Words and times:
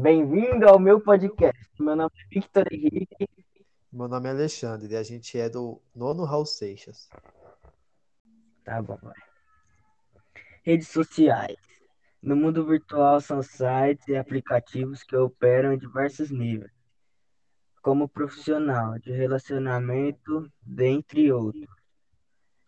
Bem-vindo 0.00 0.66
ao 0.66 0.78
meu 0.78 0.98
podcast. 0.98 1.60
Meu 1.78 1.94
nome 1.94 2.10
é 2.16 2.34
Victor 2.34 2.66
Henrique. 2.72 3.28
Meu 3.92 4.08
nome 4.08 4.28
é 4.28 4.32
Alexandre 4.32 4.94
e 4.94 4.96
a 4.96 5.02
gente 5.02 5.38
é 5.38 5.46
do 5.46 5.78
nono 5.94 6.24
Raul 6.24 6.46
Seixas. 6.46 7.06
Tá 8.64 8.80
bom. 8.80 8.98
Redes 10.64 10.88
sociais. 10.88 11.58
No 12.22 12.34
mundo 12.34 12.64
virtual 12.64 13.20
são 13.20 13.42
sites 13.42 14.08
e 14.08 14.16
aplicativos 14.16 15.02
que 15.02 15.14
operam 15.14 15.74
em 15.74 15.78
diversos 15.78 16.30
níveis, 16.30 16.72
como 17.82 18.08
profissional, 18.08 18.98
de 18.98 19.12
relacionamento, 19.12 20.50
dentre 20.62 21.30
outros, 21.30 21.68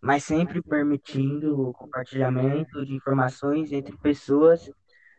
mas 0.03 0.23
sempre 0.23 0.61
permitindo 0.61 1.59
o 1.59 1.73
compartilhamento 1.73 2.85
de 2.85 2.93
informações 2.93 3.73
entre 3.73 3.97
pessoas 3.97 4.71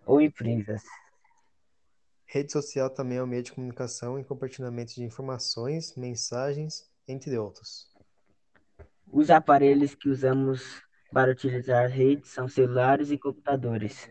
ou 0.06 0.22
empresas. 0.22 0.84
Rede 2.34 2.52
social 2.52 2.90
também 2.90 3.20
é 3.20 3.24
um 3.24 3.28
meio 3.28 3.44
de 3.44 3.54
comunicação 3.54 4.18
e 4.18 4.24
compartilhamento 4.24 4.96
de 4.96 5.04
informações, 5.04 5.96
mensagens, 5.96 6.90
entre 7.08 7.38
outros. 7.38 7.88
Os 9.12 9.30
aparelhos 9.30 9.94
que 9.94 10.10
usamos 10.10 10.82
para 11.12 11.30
utilizar 11.30 11.88
redes 11.88 12.32
são 12.32 12.48
celulares 12.48 13.12
e 13.12 13.20
computadores. 13.20 14.10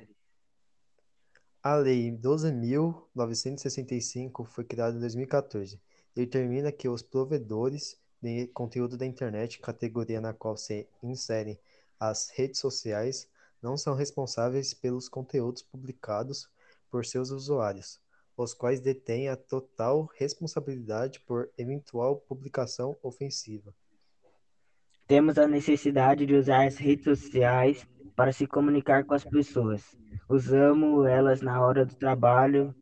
A 1.60 1.74
Lei 1.74 2.12
12.965 2.12 4.46
foi 4.46 4.62
criada 4.62 4.96
em 4.96 5.00
2014 5.00 5.80
e 6.14 6.20
determina 6.20 6.70
que 6.70 6.88
os 6.88 7.02
provedores 7.02 8.00
de 8.22 8.46
conteúdo 8.54 8.96
da 8.96 9.04
internet, 9.04 9.58
categoria 9.58 10.20
na 10.20 10.32
qual 10.32 10.56
se 10.56 10.86
inserem 11.02 11.58
as 11.98 12.30
redes 12.30 12.60
sociais, 12.60 13.28
não 13.60 13.76
são 13.76 13.96
responsáveis 13.96 14.72
pelos 14.72 15.08
conteúdos 15.08 15.64
publicados 15.64 16.48
por 16.88 17.04
seus 17.04 17.30
usuários, 17.30 18.00
os 18.36 18.54
quais 18.54 18.80
detêm 18.80 19.28
a 19.28 19.36
total 19.36 20.08
responsabilidade 20.18 21.20
por 21.20 21.50
eventual 21.56 22.16
publicação 22.16 22.96
ofensiva. 23.02 23.74
Temos 25.06 25.36
a 25.38 25.46
necessidade 25.46 26.24
de 26.24 26.34
usar 26.34 26.66
as 26.66 26.76
redes 26.76 27.04
sociais 27.04 27.86
para 28.16 28.32
se 28.32 28.46
comunicar 28.46 29.04
com 29.04 29.14
as 29.14 29.24
pessoas. 29.24 29.96
Usamos 30.28 31.06
elas 31.06 31.42
na 31.42 31.60
hora 31.60 31.84
do 31.84 31.94
trabalho 31.94 32.74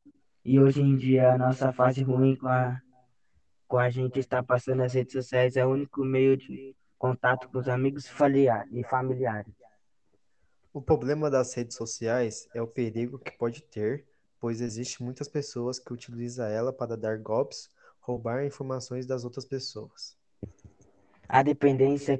e 0.44 0.60
hoje 0.60 0.80
em 0.80 0.96
dia 0.96 1.32
a 1.32 1.38
nossa 1.38 1.72
fase 1.72 2.02
ruim 2.02 2.36
com 2.36 2.48
a, 2.48 2.80
com 3.66 3.78
a 3.78 3.90
gente 3.90 4.18
está 4.18 4.42
passando 4.42 4.82
as 4.82 4.94
redes 4.94 5.12
sociais 5.12 5.56
é 5.56 5.66
o 5.66 5.70
único 5.70 6.04
meio 6.04 6.36
de 6.36 6.74
contato 6.98 7.48
com 7.48 7.58
os 7.58 7.68
amigos 7.68 8.06
e 8.72 8.84
familiares. 8.84 9.54
O 10.72 10.80
problema 10.80 11.30
das 11.30 11.52
redes 11.54 11.76
sociais 11.76 12.48
é 12.54 12.62
o 12.62 12.66
perigo 12.66 13.18
que 13.18 13.32
pode 13.32 13.62
ter, 13.62 14.06
pois 14.40 14.60
existem 14.60 15.04
muitas 15.04 15.28
pessoas 15.28 15.78
que 15.78 15.92
utilizam 15.92 16.46
ela 16.46 16.72
para 16.72 16.96
dar 16.96 17.18
golpes, 17.18 17.70
roubar 18.00 18.44
informações 18.44 19.06
das 19.06 19.24
outras 19.24 19.44
pessoas. 19.44 20.16
A 21.28 21.42
dependência, 21.42 22.18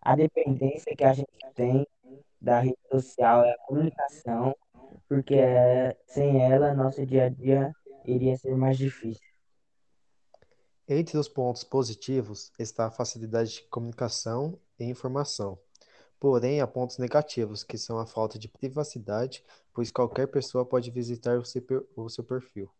a 0.00 0.16
dependência 0.16 0.94
que 0.96 1.04
a 1.04 1.12
gente 1.12 1.28
tem 1.54 1.86
da 2.40 2.60
rede 2.60 2.78
social 2.90 3.44
é 3.44 3.52
a 3.52 3.58
comunicação, 3.66 4.56
porque 5.08 5.34
é, 5.34 5.96
sem 6.06 6.40
ela 6.40 6.74
nosso 6.74 7.04
dia 7.04 7.26
a 7.26 7.28
dia 7.28 7.72
iria 8.04 8.36
ser 8.36 8.56
mais 8.56 8.78
difícil. 8.78 9.32
Entre 10.88 11.16
os 11.16 11.28
pontos 11.28 11.64
positivos 11.64 12.52
está 12.58 12.86
a 12.86 12.90
facilidade 12.90 13.54
de 13.54 13.62
comunicação 13.62 14.58
e 14.78 14.84
informação. 14.84 15.58
Porém, 16.22 16.60
há 16.60 16.68
pontos 16.68 16.98
negativos, 16.98 17.64
que 17.64 17.76
são 17.76 17.98
a 17.98 18.06
falta 18.06 18.38
de 18.38 18.46
privacidade, 18.46 19.44
pois 19.74 19.90
qualquer 19.90 20.28
pessoa 20.28 20.64
pode 20.64 20.88
visitar 20.88 21.36
o 21.36 22.08
seu 22.08 22.22
perfil. 22.22 22.70